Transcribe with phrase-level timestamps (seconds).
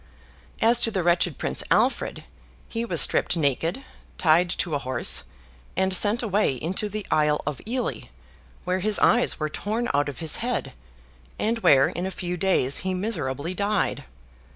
[0.63, 2.23] As to the wretched Prince Alfred,
[2.67, 3.83] he was stripped naked,
[4.17, 5.25] tied to a horse
[5.77, 8.05] and sent away into the Isle of Ely,
[8.63, 10.73] where his eyes were torn out of his head,
[11.37, 14.05] and where in a few days he miserably died.